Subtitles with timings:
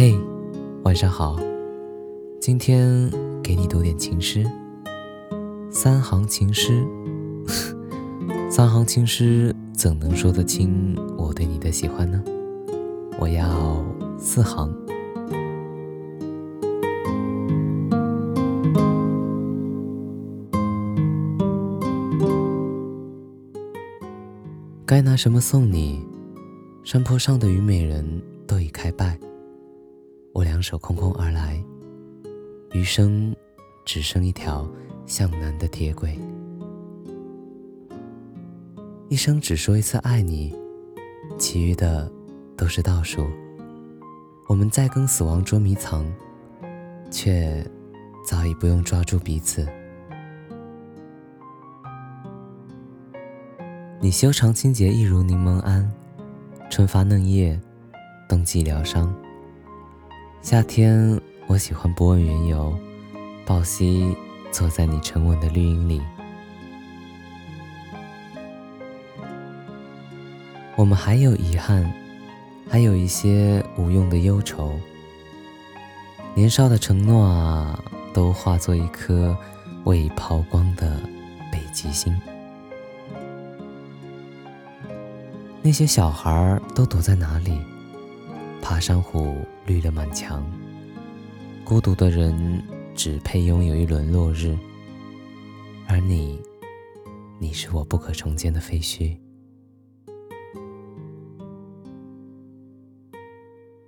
[0.00, 0.16] 嘿，
[0.84, 1.36] 晚上好，
[2.40, 3.10] 今天
[3.42, 4.48] 给你读点情诗，
[5.72, 6.86] 三行情诗，
[8.48, 12.22] 三行情诗怎能说得清我对你的喜欢呢？
[13.18, 13.84] 我要
[14.20, 14.72] 四行。
[24.86, 26.06] 该拿什么送你？
[26.84, 29.18] 山坡上的虞美人都已开败，
[30.32, 31.60] 我两手空空而来，
[32.72, 33.34] 余生
[33.84, 34.68] 只剩一条
[35.06, 36.18] 向南的铁轨。
[39.08, 40.54] 一生只说一次爱你，
[41.38, 42.10] 其余的
[42.56, 43.26] 都是倒数。
[44.46, 46.06] 我们在跟死亡捉迷藏，
[47.10, 47.66] 却
[48.24, 49.66] 早已不用抓住彼此。
[54.00, 55.84] 你修长清洁，一如柠檬桉；
[56.70, 57.60] 春发嫩叶，
[58.28, 59.12] 冬季疗伤。
[60.40, 62.74] 夏天，我喜欢不问缘由，
[63.44, 64.16] 抱膝
[64.52, 66.00] 坐在你沉稳的绿荫里。
[70.76, 71.92] 我们还有遗憾，
[72.70, 74.72] 还有一些无用的忧愁。
[76.34, 77.78] 年少的承诺啊，
[78.14, 79.36] 都化作一颗
[79.84, 81.00] 未抛光的
[81.52, 82.16] 北极星。
[85.60, 87.60] 那些小孩都躲在哪里？
[88.62, 90.42] 爬山虎绿了满墙。
[91.62, 92.62] 孤独的人
[92.94, 94.56] 只配拥有一轮落日，
[95.86, 96.40] 而你，
[97.38, 99.14] 你是我不可重见的废墟。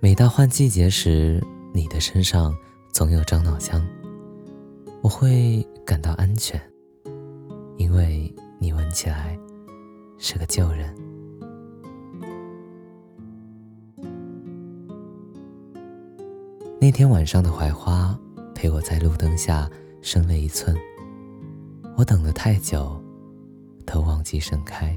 [0.00, 1.40] 每到换季节时，
[1.72, 2.52] 你的身上
[2.92, 3.86] 总有樟脑香，
[5.00, 6.60] 我会感到安全，
[7.76, 9.38] 因为你闻起来
[10.18, 11.07] 是个旧人。
[16.80, 18.16] 那天晚上的槐花
[18.54, 19.68] 陪我在路灯下
[20.00, 20.76] 生了一寸，
[21.96, 23.02] 我等了太久，
[23.84, 24.96] 都忘记盛开。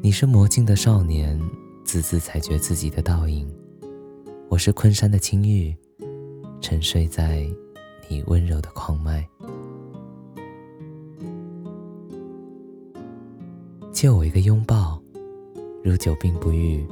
[0.00, 1.36] 你是魔镜的少年，
[1.84, 3.44] 字字裁决自己的倒影；
[4.48, 5.76] 我是昆山的青玉，
[6.60, 7.44] 沉睡在
[8.08, 9.28] 你温柔的眶脉。
[13.90, 15.02] 借我一个拥抱，
[15.82, 16.86] 如久病不愈。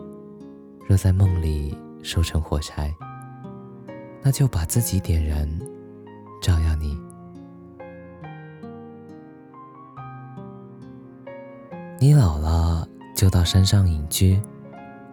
[0.88, 2.94] 若在梦里收成火柴，
[4.22, 5.47] 那就把自己点燃，
[6.41, 6.99] 照耀你。
[12.00, 14.41] 你老了就到山上隐居，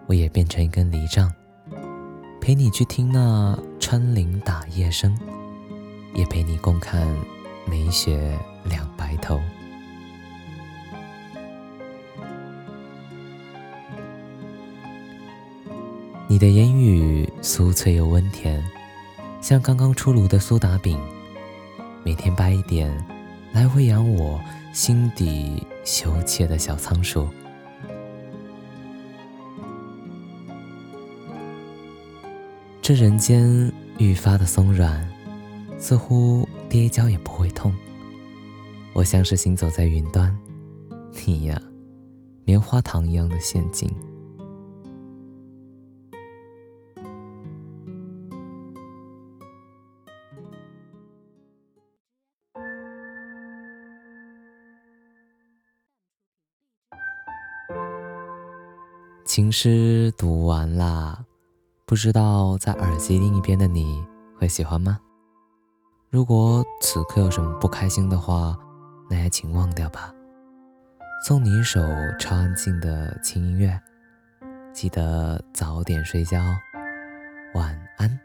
[0.08, 1.30] 我也变成一根藜杖，
[2.40, 5.14] 陪你去听那穿林打叶声，
[6.14, 7.06] 也陪你共看
[7.70, 9.42] 梅雪两白头。
[16.36, 18.62] 你的言语酥脆又温甜，
[19.40, 21.00] 像刚刚出炉的苏打饼。
[22.04, 22.94] 每天掰一点，
[23.54, 24.38] 来喂养我
[24.74, 27.30] 心底羞怯的小仓鼠。
[32.82, 35.10] 这人间愈发的松软，
[35.78, 37.74] 似乎跌跤也不会痛。
[38.92, 40.38] 我像是行走在云端，
[41.26, 41.62] 你呀，
[42.44, 43.90] 棉花糖一样的陷阱。
[59.36, 61.26] 情诗读完啦，
[61.86, 64.02] 不知道在耳机另一边的你
[64.40, 64.98] 会喜欢吗？
[66.10, 68.58] 如果此刻有什么不开心的话，
[69.10, 70.14] 那也请忘掉吧。
[71.28, 71.82] 送你一首
[72.18, 73.78] 超安静的轻音乐，
[74.72, 76.42] 记得早点睡觉，
[77.56, 78.18] 晚安。